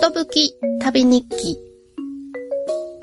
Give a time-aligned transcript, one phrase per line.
[0.00, 1.58] ことぶき旅日記。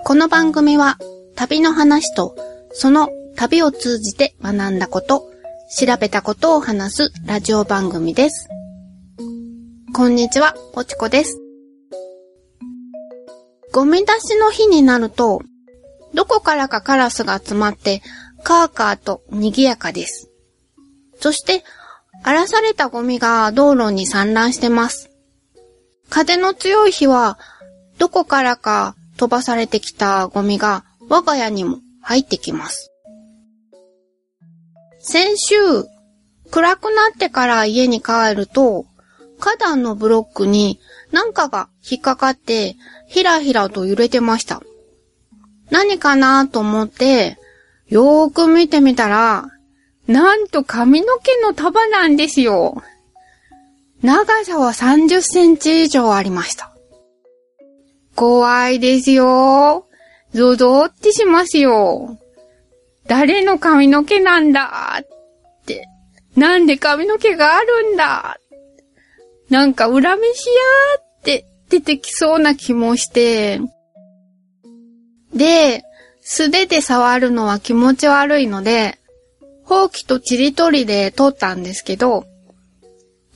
[0.04, 0.97] この番組は
[1.35, 2.35] 旅の話と
[2.71, 5.29] その旅を通じて学んだこと、
[5.78, 8.49] 調べたことを話すラジオ番組です。
[9.94, 11.39] こんにちは、ぽちこです。
[13.74, 15.43] ゴミ出しの日になると、
[16.16, 18.02] どこからかカラスが集まって、
[18.41, 20.31] カーカーと賑やかです。
[21.20, 21.63] そして、
[22.23, 25.11] 荒らされたゴミが道路に散乱してます。
[26.09, 27.38] 風の強い日は、
[27.97, 32.91] どこからか飛ばされてきたゴミが我が家にも入ってきます。
[34.99, 35.55] 先週、
[36.52, 38.85] 暗くなってから家に帰ると、
[39.39, 40.80] 花壇のブロックに
[41.11, 42.75] 何かが引っかかって、
[43.08, 44.61] ひらひらと揺れてました。
[45.69, 47.38] 何かなと思って、
[47.88, 49.47] よーく見てみたら、
[50.08, 52.81] なんと髪の毛の束なんですよ。
[54.01, 56.73] 長さは30センチ以上ありました。
[58.16, 59.88] 怖いですよ。
[60.33, 62.17] ゾゾってしますよ。
[63.07, 65.07] 誰の髪の毛なんだっ
[65.66, 65.88] て。
[66.35, 68.38] なんで髪の毛があるんだ
[69.49, 73.59] なんか恨めしやーって出てきそうな気もして。
[75.33, 75.83] で、
[76.22, 79.00] 素手で触るのは気持ち悪いので、
[79.63, 82.25] ほうきとちりとりで取ったんですけど、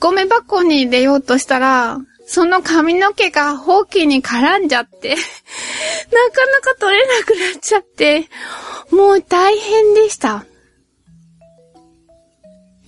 [0.02, 8.28] ゴミ箱に入れようとしたら、その髪の毛がほうきに絡んじゃって、 なかなか取れなくなっちゃって、
[8.90, 10.44] もう大変でした。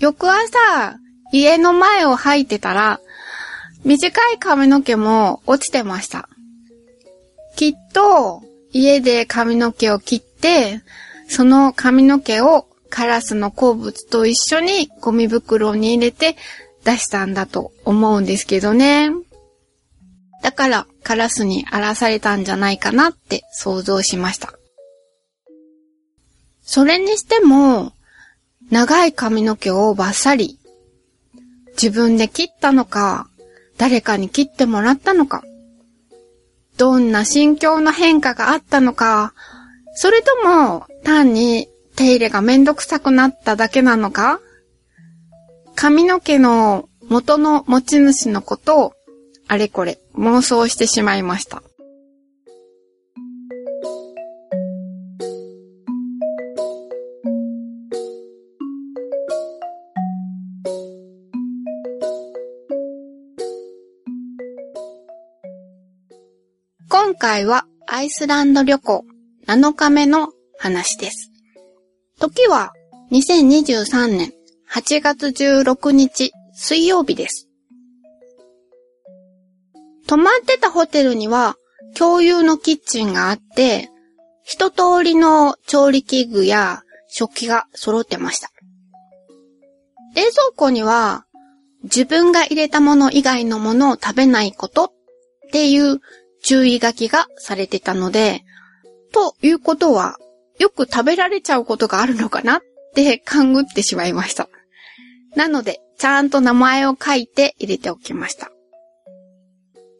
[0.01, 0.97] 翌朝、
[1.31, 3.01] 家の前を吐いてたら、
[3.85, 6.29] 短い髪の毛も落ちてました。
[7.55, 10.81] きっと、家で髪の毛を切って、
[11.29, 16.37] その髪の毛をカラスの好物と一緒にゴミ袋に入れて
[16.85, 19.11] 出したんだと思うんですけどね。
[20.43, 24.53] だからカラスに荒らされたんじゃないかなって想像しました。
[26.63, 27.93] それにしても、
[28.71, 30.59] 長い髪の毛をバッサリ、
[31.73, 33.29] 自分で切ったのか、
[33.77, 35.43] 誰かに切ってもらったのか、
[36.77, 39.35] どんな心境の変化があったのか、
[39.95, 44.41] それとも単に手入れがめんどくさくなっただけなのか
[45.77, 48.93] 髪の毛の元の持ち主のことを
[49.49, 51.63] あれこれ妄想してしまいました。
[66.89, 69.05] 今回はアイスランド旅行
[69.47, 71.31] 7日目の話です。
[72.19, 72.73] 時は
[73.11, 74.33] 2023年
[74.75, 77.49] 8月16日水曜日です。
[80.09, 81.55] 泊まってたホテルには
[81.97, 83.89] 共有のキッチンがあって、
[84.43, 88.51] 一通りの調理器具や食器が揃ってました。
[90.17, 91.25] 冷蔵庫には
[91.85, 94.91] 自分が入れたもの以外のものを食べないことっ
[95.53, 96.01] ていう
[96.43, 98.43] 注意書きがされてたので、
[99.13, 100.17] ということは、
[100.59, 102.61] よく食べられちゃうことがあるのかなっ
[102.97, 104.49] て勘ぐってしまいました。
[105.37, 108.51] なので、ちゃんと名前を書いて入れておきました。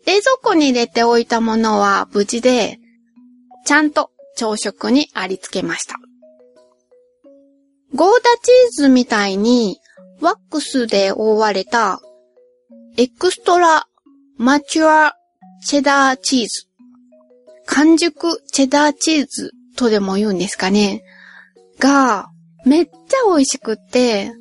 [0.07, 2.79] 冷蔵庫に入れておいたものは無事で、
[3.65, 5.97] ちゃんと朝食にありつけました。
[7.95, 9.79] ゴーダチーズみたいに
[10.21, 12.01] ワックスで覆われた
[12.97, 13.87] extra
[14.37, 16.67] mature cheddar cheese。
[17.67, 21.03] 完熟チェダーチーズとでも言うんですかね。
[21.79, 22.29] が、
[22.67, 24.33] めっちゃ美味しくって、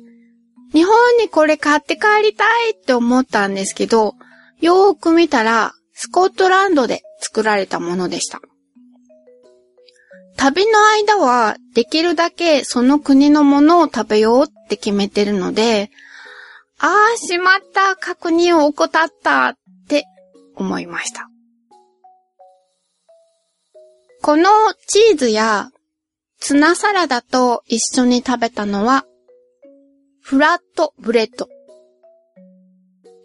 [0.74, 4.14] 日本にこれ買って帰りたいって思ったんですけど、
[4.60, 8.40] よーく見たら、スコットランドで作られたものでした。
[10.36, 15.90] 旅の間は、できるだけその国のものを食べようって決めてるので、
[16.80, 19.54] あーしまった、確認を怠ったっ
[19.88, 20.04] て
[20.56, 21.28] 思いました。
[24.22, 24.50] この
[24.88, 25.70] チーズや
[26.40, 29.04] ツナサラダと一緒に食べたのは、
[30.26, 31.50] フラットブレッド。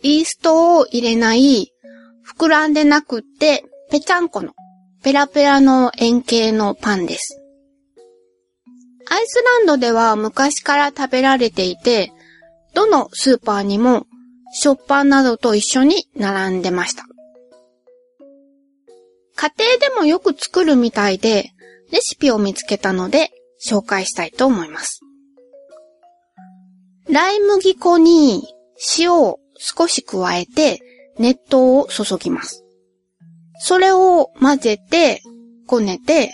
[0.03, 1.71] イーストを入れない、
[2.27, 4.51] 膨らんでなくって、ぺちゃんこの、
[5.01, 7.41] ペラペラの円形のパンです。
[9.09, 12.11] アイスランドでは昔から食べられていて、
[12.73, 14.05] どのスーパーにも
[14.53, 17.05] 食パンなどと一緒に並んでました。
[19.37, 21.51] 家庭でもよく作るみたいで、
[21.93, 23.31] レシピを見つけたので
[23.65, 24.99] 紹介したいと思います。
[27.11, 28.43] ライ麦粉に
[28.97, 30.79] 塩を少し加えて
[31.17, 32.63] 熱湯を注ぎます。
[33.59, 35.21] それを混ぜて、
[35.67, 36.31] こねて、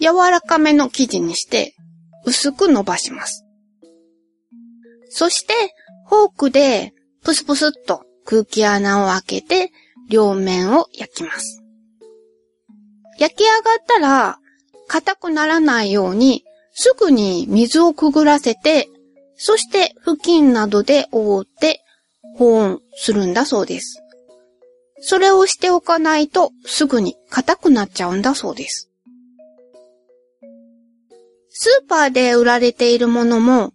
[0.00, 1.74] 柔らかめの生地にして、
[2.24, 3.44] 薄く伸ばします。
[5.10, 5.52] そして、
[6.08, 6.92] フォークで、
[7.22, 9.70] プスプスっと空気穴を開けて、
[10.08, 11.62] 両面を焼きます。
[13.18, 14.38] 焼き上がったら、
[14.88, 18.88] 硬くならないように、すぐに水をくぐらせて、
[19.44, 21.80] そして布巾などで覆って
[22.36, 24.00] 保温するんだそうです。
[25.00, 28.88] それをしておかないとすぐに硬くなっちゃうんだそうです。
[31.50, 33.72] スーパーで売られているものも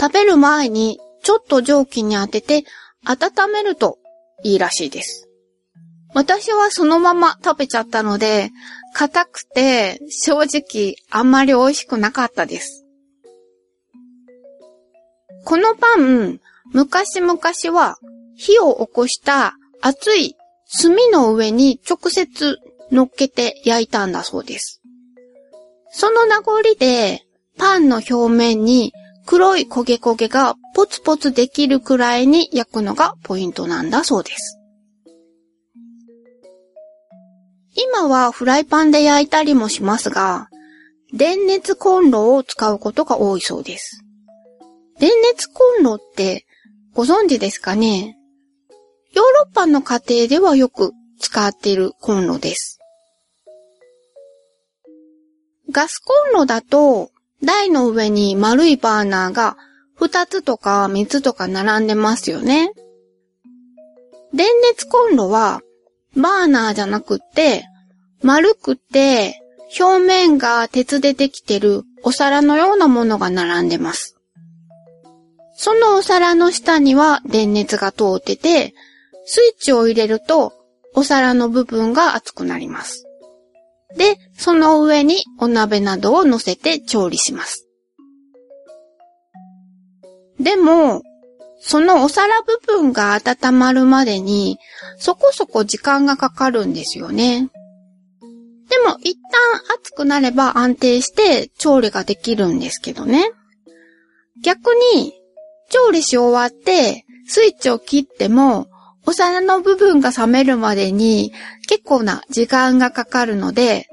[0.00, 2.64] 食べる前にちょっと蒸気に当てて
[3.04, 3.98] 温めると
[4.42, 5.28] いいらしいです。
[6.14, 8.50] 私はそのまま食べちゃったので、
[8.94, 12.79] 硬くて正直あんまり美味しくなかったです。
[15.44, 16.40] このパン、
[16.72, 17.38] 昔々
[17.72, 17.96] は
[18.36, 20.36] 火を起こした熱い
[20.80, 22.58] 炭の上に直接
[22.90, 24.80] 乗っけて焼いたんだそうです。
[25.90, 27.24] その名残で
[27.58, 28.92] パンの表面に
[29.26, 34.58] 黒い焦げ焦げがポツポツできるくらいに焼くのがポイントなんだそうです。
[37.74, 40.48] 今はフライパンで焼いたりもしますが、
[41.12, 44.04] 電熱コンロを使うことが多いそうです。
[45.00, 46.44] 電熱コンロって
[46.92, 48.18] ご存知ですかね？
[49.14, 52.78] ヨーロッパの家庭ではよく使っているコンロです。
[55.70, 57.12] ガスコンロだと
[57.42, 59.56] 台の上に丸いバーナーが
[59.98, 62.70] 2つとか3つとか並んでますよね。
[64.34, 65.62] 電熱コンロは
[66.14, 67.64] バーナーじゃなくて、
[68.22, 69.40] 丸くて
[69.80, 74.18] 表面が鉄でできてるお皿のようなものが並んでます。
[75.62, 78.72] そのお皿の下には電熱が通ってて、
[79.26, 80.54] スイッチを入れると
[80.94, 83.04] お皿の部分が熱くなります。
[83.94, 87.68] で、その上にお鍋などを乗せて調理します。
[90.38, 91.02] でも、
[91.60, 94.58] そのお皿部分が温まるまでに、
[94.96, 97.50] そこそこ時間がかかるんですよね。
[98.70, 103.30] でも、一旦熱くなれば安定して調理ができるんですけどね。
[104.42, 105.19] 逆に、
[105.70, 108.66] 調理し終わって、スイッチを切っても、
[109.06, 111.32] お皿の部分が冷めるまでに
[111.66, 113.86] 結構な時間がかかるので、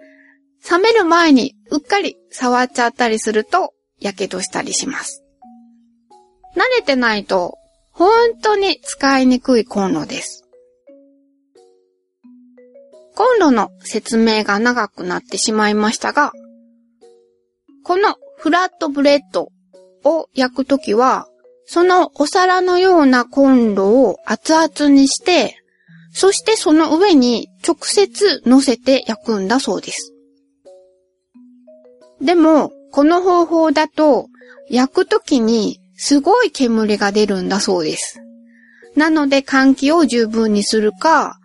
[0.70, 5.24] 冷める前にうっかり触っちゃったりすると、火傷したりします。
[6.56, 7.58] 慣れてないと、
[7.92, 8.10] 本
[8.42, 10.44] 当に使いにくいコンロです。
[13.16, 16.32] コンロの説明が長くなってしまいましたが、
[17.84, 19.50] このフラットブレッド
[20.04, 21.28] を焼くときは、
[21.68, 25.58] そのお皿のようなコンロを熱々にして、
[26.12, 30.14] そしてその上に直接乗せて焼くんだそうです。
[32.22, 34.28] でも、この方法だと、
[34.70, 38.22] 焼くときにすごい煙が出るんだそうです。
[38.96, 41.38] なので換気を十分にするか、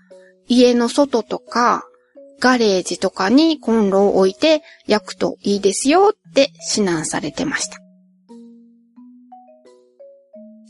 [0.46, 1.82] 家の外とか、
[2.38, 7.81] ガレージとかにコンロを置いて焼くといいですよって指南されてました。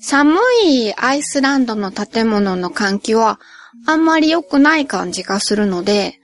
[0.03, 3.41] 寒いアイスランドの建物の換気は
[3.87, 6.19] あんまり良くない感じがするので、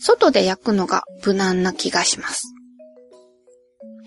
[0.00, 2.54] 外で焼くのが無難な気がします。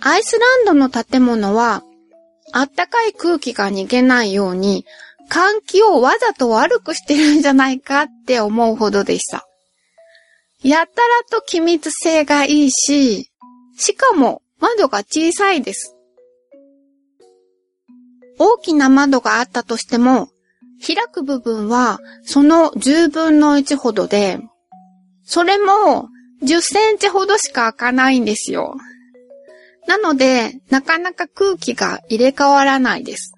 [0.02, 1.84] アイスランドの建物は、
[2.52, 4.86] あったかい空気が逃げないように、
[5.30, 9.48] 換気をわざと悪くしてるんじゃないかって思うほどでした。
[10.64, 13.32] やたらと機密性がいいし、
[13.78, 15.96] しかも窓が小さいです。
[18.40, 20.30] 大きな窓があったとしても、
[20.86, 24.40] 開く部分はその10分の1ほどで、
[25.24, 26.10] それも
[26.44, 28.76] 10センチほどしか開かないんですよ。
[29.88, 33.34] なので、なかなか空気が入れ替わらないです。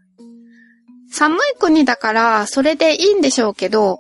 [1.12, 4.00] 寒い国だからそれでいいんでしょうけど、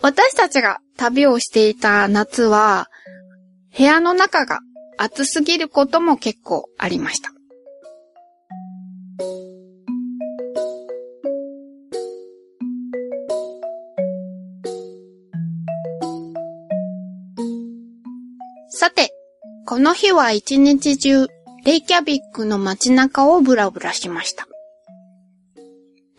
[0.00, 2.88] 私たちが旅をしていた夏は、
[3.76, 4.60] 部屋の中が
[4.98, 7.30] 暑すぎることも結構ありました。
[19.70, 21.28] この日は一日中、
[21.64, 24.48] レイキャビックの街中をブラブラしました。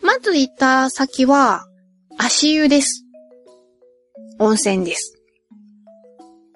[0.00, 1.66] まず行った先は、
[2.16, 3.04] 足湯です。
[4.38, 5.18] 温泉です。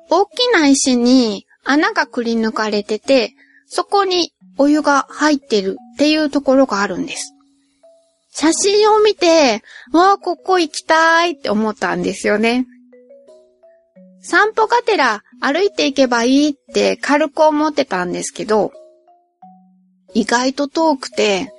[0.08, 3.34] 大きな石に穴がくり抜かれてて、
[3.66, 7.34] そこにお湯が入ってるっていうところがあるんです。
[8.30, 9.62] 写真を見て、
[9.92, 12.64] わあ、ここ行きたいって思ったんですよね。
[14.22, 18.72] 散歩がてら歩いていけばいいって軽く思ってたんですけど、
[20.14, 21.52] 意外と遠くて、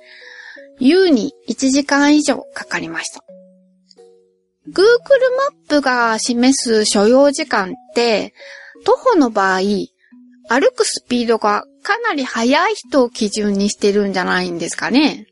[0.80, 3.22] 優に1時間以上かかりました。
[4.68, 8.34] Google マップが示す所要時間って、
[8.84, 9.60] 徒歩の場合、
[10.48, 15.26] 歩くスピードがかなり速い人を基準にしてるんじゃないんですかね。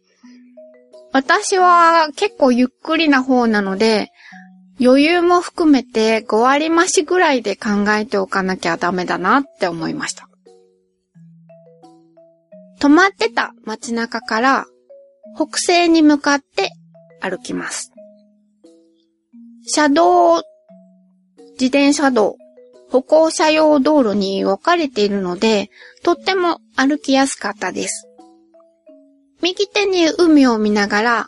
[1.13, 4.11] 私は結構ゆっくりな方なので、
[4.79, 10.29] 余裕も含めて5割増しぐらいで考えておかなきゃダメだなって思いました。
[12.79, 14.67] 止まってた街中から
[15.35, 16.71] 北西に向かって
[17.21, 17.93] 歩きます。
[19.67, 20.43] 車道、
[21.53, 22.37] 自転車道、
[22.91, 25.71] 歩行者用道路に分かれているので、
[26.03, 28.07] とっても歩きやすかったです。
[29.43, 31.27] 右手に海を見ながら、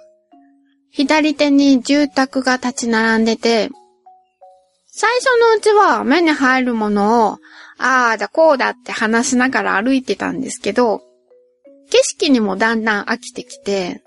[0.98, 3.70] 左手に住宅が立ち並んでて、
[4.86, 7.38] 最初のうちは目に入るものを、
[7.78, 11.02] ああだこうだって話しながら歩いてたんですけど、
[11.88, 14.02] 景色にもだんだん飽きてきて、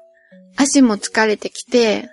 [0.57, 2.09] 足も疲れてきて、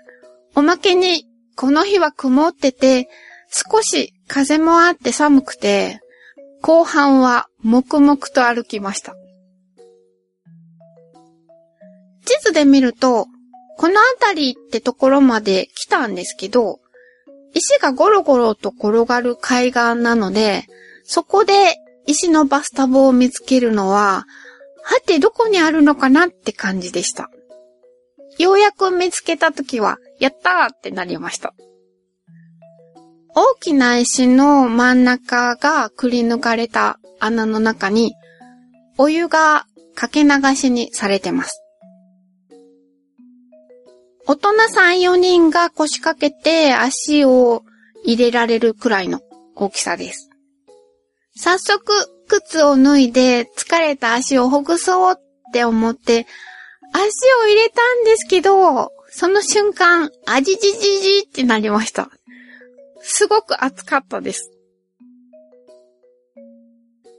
[0.55, 1.25] おまけに
[1.57, 3.09] この日は曇ってて、
[3.51, 5.99] 少し風もあって寒くて、
[6.63, 9.17] 後半は黙々と歩きました。
[12.25, 13.27] 地図で見ると、
[13.79, 16.81] この辺りってところまで来たんですけど、
[17.55, 20.65] 石がゴロゴロと転がる海岸なので、
[21.05, 24.27] そこで石のバスタブを見つけるのは、
[24.83, 27.31] はてどこにあるのかなって感じでした。
[28.37, 31.55] ようやく見つけたときは、やったーってなりました。
[33.37, 38.17] 大きな石の真ん中がくり抜かれた穴の中に、
[38.97, 41.63] お湯がかけ流しにされてます。
[44.31, 47.63] 大人3、4人が腰掛けて足を
[48.05, 49.23] 入れられるくらいの
[49.57, 50.29] 大きさです。
[51.35, 51.83] 早速、
[52.27, 56.27] 靴を脱いで疲れた足をほぐそうって思って、
[56.93, 57.07] 足
[57.43, 62.11] を入れたんですけど、その瞬間、あじじじじってなりました。
[63.01, 64.51] すごく暑かったです。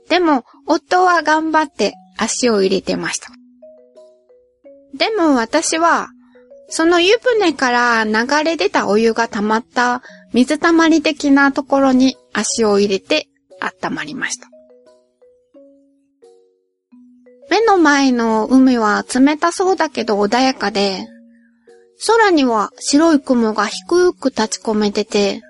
[0.08, 3.32] でも、夫は頑張って足を入れてました。
[4.94, 6.10] でも私は、
[6.70, 13.28] その湯船から流れ出たお湯が溜まった水たまり的なところに足を入れて
[13.60, 14.48] 温まりました。
[17.50, 21.08] 目の前の海は冷たそうだけど穏やかで、
[22.06, 25.42] 空には白い雲が低く立ち込めてて、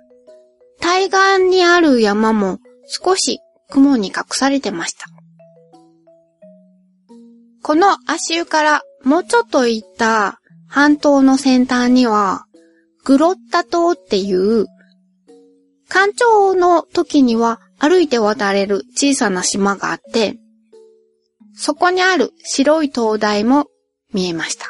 [0.81, 5.07] 対岸にある山も少し雲に隠されてました。
[7.63, 10.40] この足湯からもうちょっと行った
[10.73, 12.47] 半島の先端には、
[13.05, 14.67] グロッタ島っていう、
[15.89, 20.39] 干潮の時には歩いて渡れる小さな島があって、
[21.57, 23.67] そこにある白い灯台も
[24.15, 24.67] 見えました。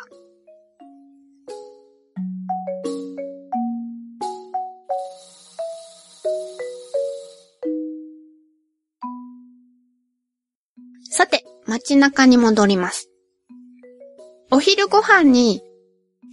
[11.10, 13.10] さて、街中に戻ります。
[14.50, 15.60] お昼ご飯に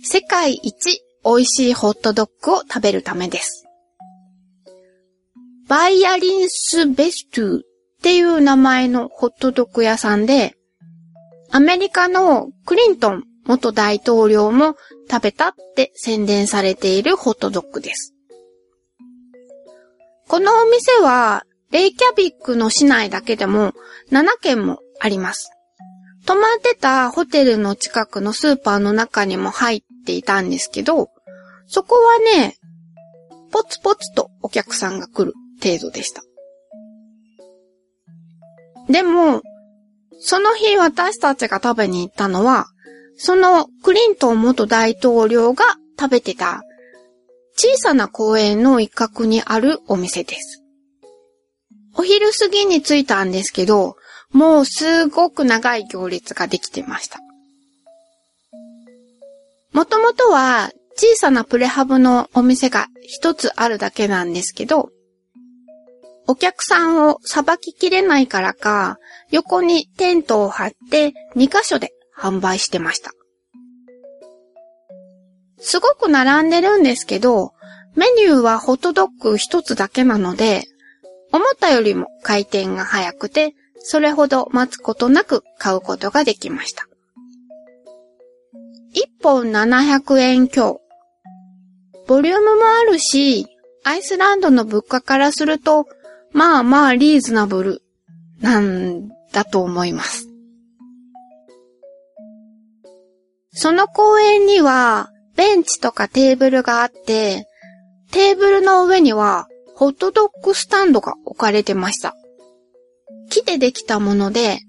[0.04, 3.66] 世界一美味しいホットドッグを食べるためです。
[5.68, 7.62] バイアリンスベストゥっ
[8.02, 10.56] ていう名前のホットドッグ屋さんで、
[11.52, 14.76] アメリカのクリントン元大統領も
[15.10, 18.14] 食べたって宣伝されているホットドッグです。
[20.28, 23.74] このお店は、レイキャビックの市内だけでも
[24.12, 25.50] 7軒もあります。
[26.26, 31.10] 泊まってたホテルの近くのスーパーの中にも入っていたんですけど、
[31.68, 32.56] そこはね、
[33.52, 36.24] ポツポツとお客さんが来る程度でした。
[38.90, 39.42] でも、
[40.20, 42.68] その日私たちが食べに行ったのは、
[43.18, 45.66] そのクリントン元大統領が
[46.00, 46.64] 食べてた
[47.56, 50.64] 小さな公園の一角にあるお店です。
[51.96, 53.98] お昼過ぎに着いたんですけど、
[54.32, 57.20] もうすごく長い行列ができてました。
[59.78, 64.90] もともとは小さなプレハブのお店が一つあるだけなんですけど、
[66.26, 68.98] お客さんをさばききれないからか、
[69.30, 73.12] 横にテントを張って2箇所で販売してました。
[75.60, 77.52] すごく並んでるんですけど、
[77.96, 80.64] メニューはホットドッグ一つだけなので、
[81.32, 86.88] 思ったよりも回転が早くて、それほど待つことなく買うことができました。
[89.28, 90.80] 本700円強。
[92.08, 93.46] ボリュームもあるし、
[93.84, 95.86] アイスランドの物価からすると、
[96.32, 97.84] まあまあリーズナブル
[98.40, 100.30] なんだと思います。
[103.52, 107.50] その公園にはベンチとかテーブルがあって、
[108.12, 112.16] テーブルの上にはホットドッグスタンドが置かれてました。
[113.30, 114.60] 木でできたもので、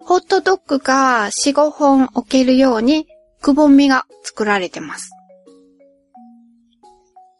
[0.00, 3.06] ホットドッグが4、5本置けるように
[3.40, 5.10] くぼみが作られてます。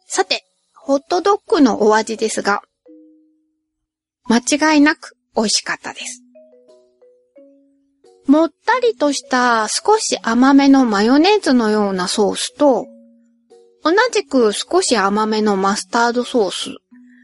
[0.07, 0.43] さて、
[0.75, 2.61] ホットドッグのお味ですが、
[4.25, 6.23] 間違いなく美味しかったです。
[8.25, 12.85] もったりとした少し甘めのマヨネーズのようなソースと、
[13.83, 16.75] 同じく少し甘めのマスタードソース、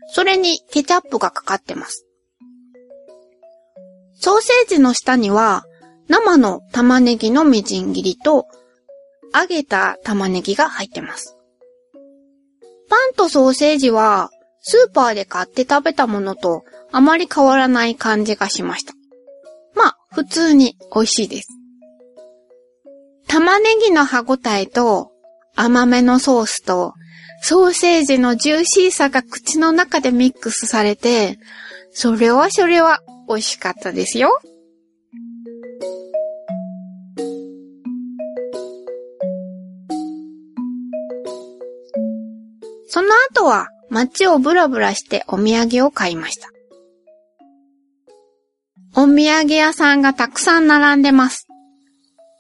[0.08, 2.06] それにケチャップがかかってます。
[4.14, 5.66] ソーセージの下には
[6.08, 8.48] 生の玉ねぎのみじん切りと
[9.34, 11.38] 揚げた玉ねぎが入ってます。
[12.90, 14.30] パンとソーセージは
[14.62, 18.94] スーパーで買って食べたものとあまり変わらない感じがしました。
[19.76, 21.50] まあ、普通に美味しいです。
[23.28, 25.12] 玉ねぎの歯ごたえと
[25.56, 26.94] 甘めのソースと
[27.42, 31.40] ソーセージのジューシーさが口の中でミックスされて、
[31.92, 34.40] それはそれは美味しかったですよ。
[42.94, 46.50] その後は街をブラブラしてお土産を買いました。
[48.96, 51.48] お土産屋さんがたくさん並んでます。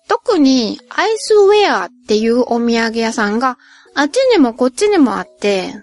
[0.07, 3.57] 特にアイスウェアっていうお土産屋さんが
[3.95, 5.73] あっちにもこっちにもあって、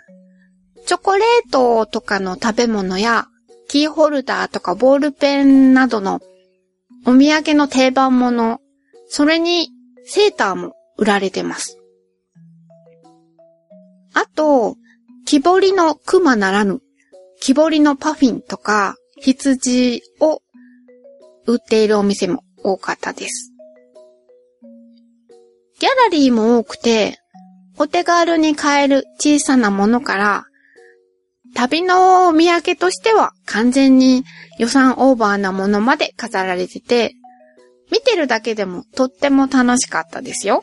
[0.87, 3.27] チョコレートとかの食べ物や
[3.67, 6.21] キーホルダーとかボールペンなどの
[7.07, 8.61] お土産の定番物、
[9.09, 9.71] それに
[10.05, 11.80] セーターも売られてます。
[14.15, 14.77] あと、
[15.27, 16.81] 木彫りの熊ならぬ、
[17.41, 20.43] 木彫りのパフィンとか羊を
[21.47, 23.53] 売っているお店も多かったです。
[25.79, 27.19] ギャラリーも多くて、
[27.79, 30.45] お手軽に買える小さなものから、
[31.55, 34.25] 旅のお土産としては完全に
[34.59, 37.15] 予算オーバーなものまで飾られてて、
[37.91, 40.63] 見てるだけでもとっても楽しかったですよ。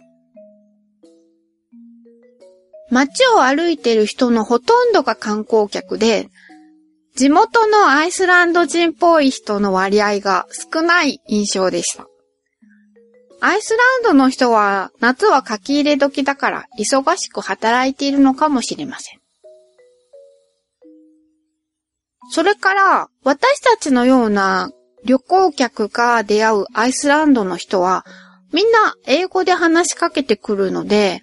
[2.91, 6.29] 街を歩いてる人のほとんどが観光客で、
[7.15, 12.05] 地元のアイスランド人っぽい人の割合が少ない印象でした。
[13.39, 19.19] アイスランドの人は夏は書き入れ時だから忙しく働いているのかもしれません。
[22.31, 24.71] それから私たちのような
[25.05, 28.05] 旅行客が出会うアイスランドの人は
[28.51, 31.21] みんな英語で話しかけてくるので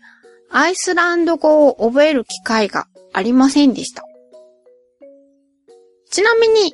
[0.57, 4.05] アイスランド語を覚える機会がありませんでした。
[6.12, 6.73] ちなみに、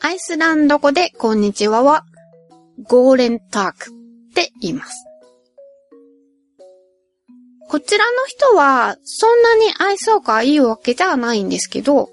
[0.00, 2.04] アイスランド語でこんにちはは、
[2.84, 3.90] ゴーレンターク
[4.30, 5.04] って言います。
[7.68, 12.10] こちらの人は、そんなに愛想がいいわけじゃないんですけど、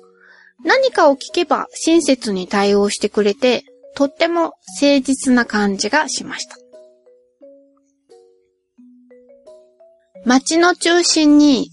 [0.65, 6.62] 何かを聞けば親切に対応してくれて、とっても誠実な感じがしました。
[10.25, 11.69] 街の中心に、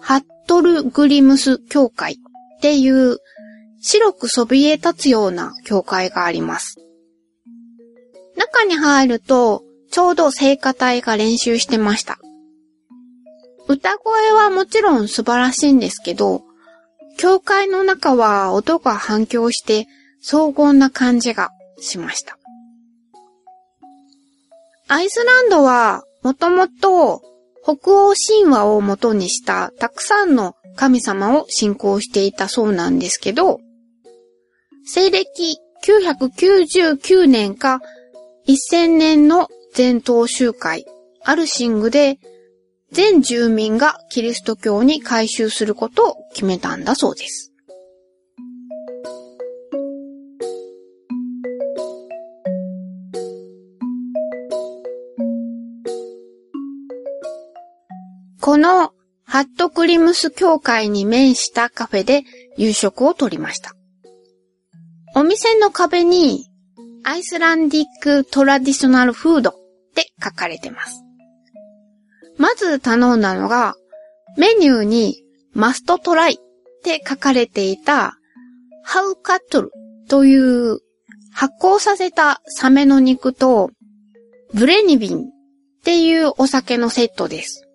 [0.00, 2.16] ハットルグリムス教会っ
[2.60, 3.18] ていう
[3.80, 6.76] 白くそびえ立つような教会があります。
[8.36, 12.18] 中に入ると、ちょうど聖歌隊が練習してました。
[13.68, 16.42] 歌声はもちろん素晴らしいんですけど、
[17.18, 19.86] 教会の中は音が反響して
[20.20, 22.38] 荘厳な感じがしました。
[24.88, 27.22] アイスランドはもともと
[27.62, 33.60] 北欧神話を元にしたたくさんの神様を信仰していたそうなんですけど、
[34.84, 37.80] 西暦999年か
[38.48, 40.86] 1000年の全島集会、
[41.24, 42.18] アルシングで
[42.92, 47.49] 全住民がキリスト教に改宗することを決めたんだそうです。
[58.50, 58.90] この
[59.24, 62.24] ハットクリムス教会に面したカフェで
[62.56, 63.76] 夕食をとりました。
[65.14, 66.46] お店の壁に
[67.04, 69.52] Icelandic traditional food っ
[69.94, 71.04] て書かれてます。
[72.38, 73.76] まず頼んだのが
[74.36, 75.22] メニューに
[75.52, 76.36] must try っ
[76.82, 78.18] て書かれていた
[78.82, 79.70] ハウカットル
[80.08, 80.80] という
[81.32, 83.70] 発酵させたサメの肉と
[84.54, 85.22] ブレニビンっ
[85.84, 87.69] ていうお酒のセットです。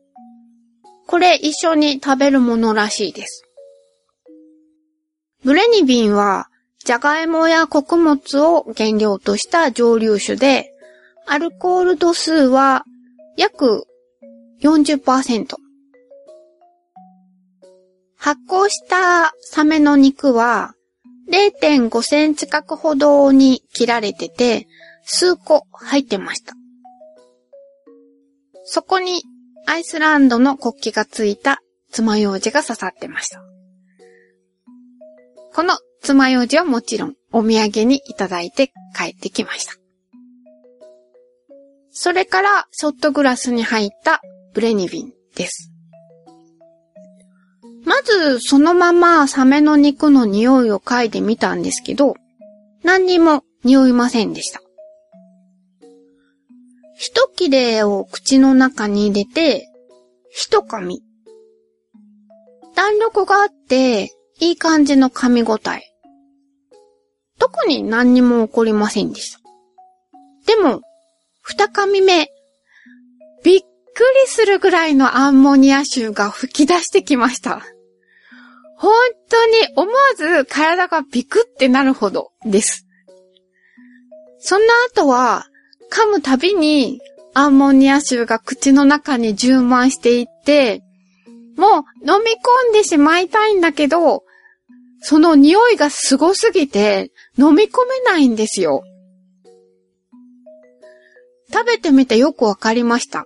[1.08, 3.44] これ一緒に食べるものらしいです。
[5.44, 6.48] ブレニビンは
[6.84, 10.72] じゃがいもや穀物を原料とした蒸留酒で、
[11.28, 12.84] アルコール度数は
[13.38, 13.86] 約
[14.62, 15.56] 40%。
[18.18, 20.74] 発酵したサメの肉は
[21.32, 24.68] 0.5センチ角ほどに切られてて、
[25.04, 26.54] 数個入ってました。
[28.64, 29.24] そこに
[29.68, 31.60] アイスランドの国旗がついた
[31.92, 33.42] 爪楊枝が刺さってました。
[35.54, 39.74] この爪楊枝はもちろんお土産にいただいて帰ってきました。
[41.92, 44.22] それからショットグラスに入った
[44.54, 45.72] ブレニビンです。
[47.86, 52.16] まずそのままサメの肉の匂いを嗅いでみたんですけど、
[52.84, 54.62] 何にも匂いませんでした。
[56.98, 59.68] 一切れを口の中に入れて、
[60.30, 61.02] 一噛み。
[62.76, 65.82] 弾力があって、いい感じの噛み応え。
[67.40, 69.40] 特に何にも起こりませんでした。
[70.46, 70.82] でも、
[71.42, 72.30] 二噛み目、
[73.44, 73.66] びっく
[74.24, 77.62] りするぐらいのアンモニア臭が吹き出してきました。
[78.78, 78.94] 本
[79.30, 82.86] 当に思わず体がビクってなるほどです。
[84.40, 85.48] その後は、
[85.92, 87.00] 噛むたびに
[87.34, 90.82] アンモニア臭が口の中に充満していって、
[91.58, 91.72] もう
[92.02, 94.24] 飲み込んでしまいたいんだけど、
[95.02, 98.84] その匂いがすごすぎて飲み込めないんですよ。
[101.54, 103.26] 食べてみてよくわかりました。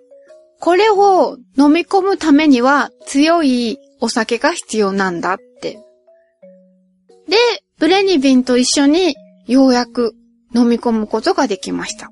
[0.60, 5.80] これを飲み込むためには強いお酒が必要なんだって。
[7.28, 7.38] で、
[7.78, 9.16] ブレニビンと一緒に
[9.48, 10.14] ようやく
[10.54, 12.10] 飲み込むことができました。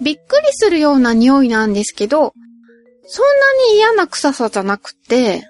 [0.00, 2.32] びっくりするような匂いなんですけど、
[3.06, 5.40] そんなに嫌な臭さじゃなくて、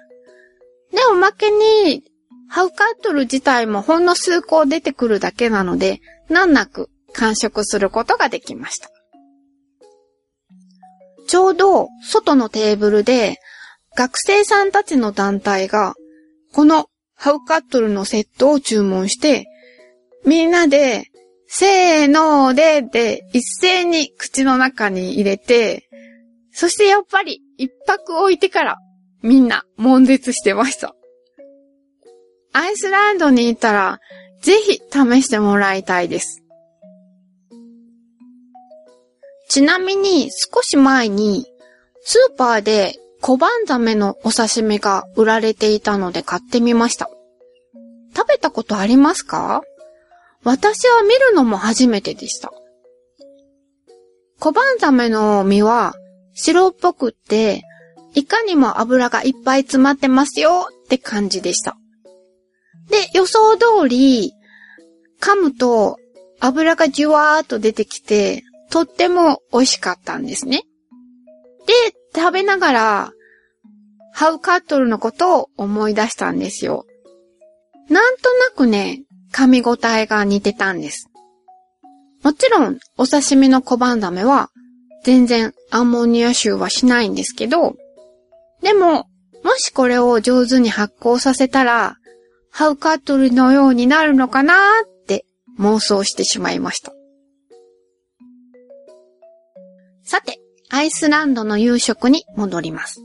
[0.91, 2.03] で、おまけに、
[2.47, 8.89] ハウカットル自体もほんの数個出てくるだけなので、難なく完食することができました。
[11.27, 13.37] ちょうど外のテーブルで
[13.95, 15.93] 学生さんたちの団体が
[16.53, 19.45] このハウカットルのセットを注文して、
[20.25, 21.08] みんなで
[21.51, 25.89] せーので、で、一斉に口の中に入れて、
[26.51, 28.77] そしてやっぱり一泊置いてから
[29.23, 30.95] みんな悶絶してました。
[32.53, 33.99] アイスランドに行ったら、
[34.41, 36.43] ぜひ試してもらいたいです。
[39.49, 41.47] ちなみに少し前に
[42.01, 47.09] スーパーで小判ザメのお刺身が売られていたので買ってみました。
[48.15, 49.63] 食べたことありますか？
[50.43, 52.51] 私は見るのも初めてでした。
[54.39, 55.93] 小判ザメの身は
[56.33, 57.63] 白っぽくって、
[58.13, 61.77] いかにも油がいっぱい詰まってますよって感じでした。
[62.89, 64.33] で、予想通り、
[65.21, 65.97] 噛むと
[66.39, 70.63] 油がじゅわーっと出てきて、とっても美味しかったんですね。
[71.67, 71.73] で、
[72.15, 73.11] 食べながら、
[74.13, 76.85] ハウカットルのことを思い出したんですよ。
[77.89, 81.09] なんとなくね、噛み応えが似てたんです。
[82.23, 84.49] もちろん、お刺身の小判ザメは、
[85.03, 87.75] 全然アンモニア臭はしないんですけど、
[88.61, 89.07] でも、
[89.43, 91.97] もしこれを上手に発酵させたら、
[92.51, 95.25] ハウカトルのようになるのかなーって
[95.59, 96.91] 妄想してしまいました。
[100.03, 100.39] さて、
[100.69, 103.01] アイスランドの夕食に戻ります。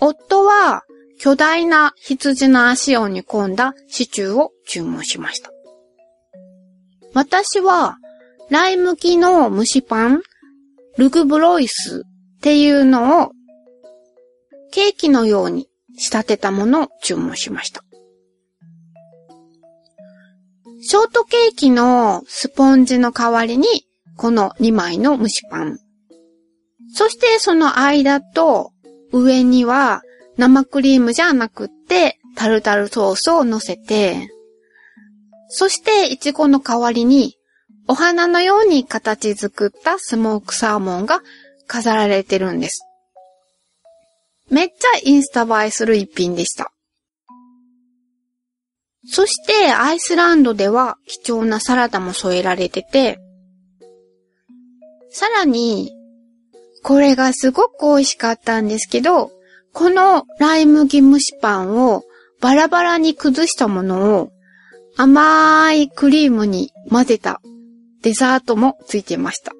[0.00, 0.84] 夫は、
[1.18, 5.50] 巨大な羊の足を煮込んだシチューを注文しました。
[7.14, 7.96] 私は、
[8.50, 10.22] ライ麦の蒸しパン、
[10.98, 12.02] ルグブロイス
[12.38, 13.32] っていうのを、
[14.70, 17.82] ケーキのように仕立てたものを注文しました。
[20.82, 23.66] ショートケーキのスポンジの代わりに、
[24.16, 25.78] この2枚の蒸しパン。
[26.92, 28.72] そしてその間と
[29.12, 30.02] 上には
[30.36, 34.28] 生クリームじゃなくって、タルタルソースを乗せて、
[35.48, 37.36] そして、イチゴの代わりに、
[37.88, 41.22] お花のように形作ったスモークサーモンが
[41.66, 42.84] 飾られてるんです。
[44.50, 46.72] めっちゃインスタ映えする一品でした。
[49.08, 53.20] そして、アイスランドでは貴重なサラダも添えられてて、
[55.10, 55.92] さらに、
[56.82, 59.30] これがすごく美味しかったんですけど、
[59.76, 62.02] このライ麦蒸しパンを
[62.40, 64.30] バラバラに崩したものを
[64.96, 67.42] 甘いクリームに混ぜた
[68.00, 69.52] デザートもついてました。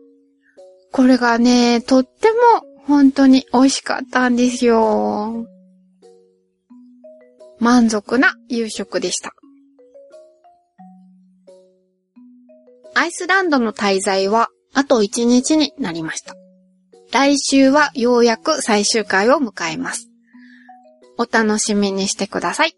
[0.90, 2.38] これがね、とっても
[2.86, 5.46] 本当に美味しかったんですよ。
[7.58, 9.34] 満足な夕食でした。
[12.94, 16.34] アイスランドの滞在はあと1日になりました。
[17.12, 20.05] 来週はようやく最終回を迎えます。
[21.18, 22.76] お楽しみにしてください。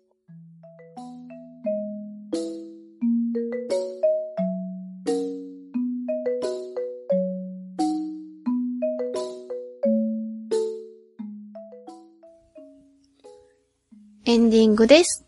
[14.25, 15.25] エンディングです。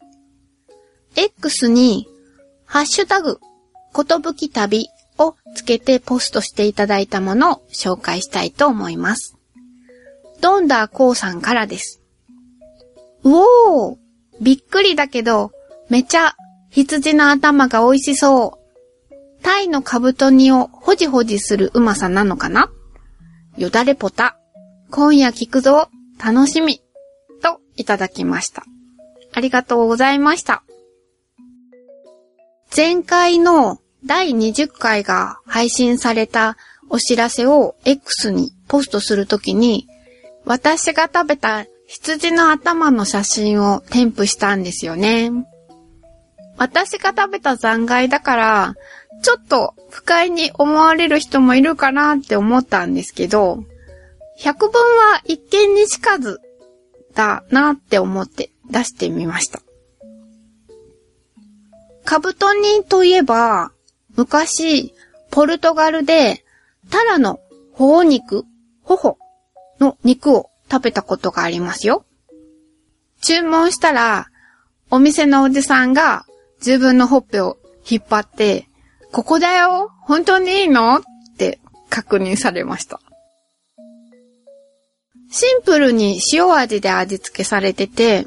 [1.16, 2.06] X に、
[2.66, 3.40] ハッシュタグ、
[3.94, 9.36] ことぶき旅をつけてポストしていただいたものを紹介したいと思います。
[10.42, 11.99] ドンダーコウさんからです。
[13.24, 13.96] うおー
[14.40, 15.52] びっくりだけど、
[15.88, 16.34] めちゃ
[16.70, 19.12] 羊の頭が美味しそう。
[19.42, 22.70] タイのカブト煮をほじほじするうまさなのかな？
[23.56, 24.38] よだれポタ。
[24.90, 25.88] 今夜聞くぞ。
[26.22, 26.82] 楽しみ。
[27.42, 28.64] といただきました。
[29.32, 30.62] ありがとうございました。
[32.74, 36.56] 前回の第20回が配信された
[36.88, 39.88] お知らせを X にポストするときに、
[40.44, 45.32] 私が食べた羊の頭の写真を添付したんですよね。
[46.56, 48.74] 私が食べた残骸だから、
[49.24, 53.64] ちょっと不快に思われる人もいるかなって思ったんですけど、
[54.36, 56.40] 百聞は一見にしかず
[57.14, 59.60] だなって思って出してみました。
[62.04, 63.72] カブトニといえば、
[64.14, 64.94] 昔、
[65.32, 66.44] ポルトガルで、
[66.88, 67.40] タラの
[67.72, 68.44] 頬肉、
[68.84, 69.18] 頬
[69.80, 72.04] の肉を食べたことがありますよ。
[73.22, 74.28] 注文したら、
[74.90, 76.24] お店のおじさんが
[76.58, 78.68] 自分のほっぺを引っ張って、
[79.12, 80.96] ここだよ本当にいいの？
[80.96, 81.02] っ
[81.36, 83.00] て確認されました。
[85.30, 88.26] シンプルに塩味で味付けされてて、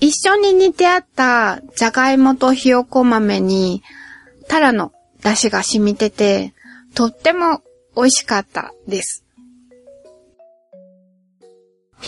[0.00, 3.82] 一緒に煮てあったじゃがいもとひよこ豆に
[4.48, 6.54] タラの出汁が染みてて、
[6.94, 7.62] とっても
[7.96, 9.24] 美味しかったです。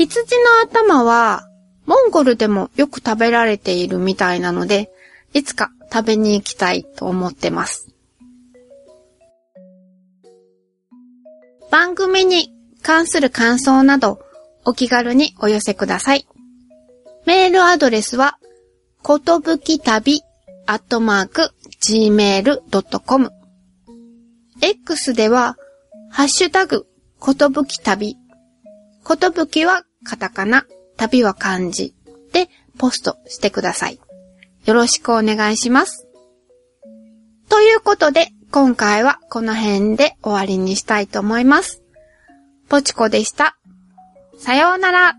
[0.01, 1.47] 羊の頭は
[1.85, 4.91] モンゴルでもよく食べられているみたいなので、
[5.35, 7.95] いつか食べに行きたいと思ってます。
[11.71, 14.21] 番組に関する感想など
[14.65, 16.27] お気軽にお寄せください。
[17.27, 18.39] メールアドレスは、
[19.03, 20.23] ことぶき旅
[20.65, 21.51] アットマーク
[21.87, 23.31] gmail.com
[24.63, 25.59] X では、
[26.09, 26.87] ハッシュタグ、
[27.19, 28.17] ことぶき旅。
[29.05, 31.95] ことぶきはカタカナ、旅は漢字
[32.33, 34.01] でポストしてください。
[34.65, 36.07] よろしくお願いします。
[37.49, 41.83] ということで、今回はこの辺で終わりにしたいと思います。
[42.69, 43.57] ポチコでした。
[44.39, 45.15] さようなら。